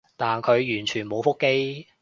[0.17, 1.87] 但佢完全冇覆機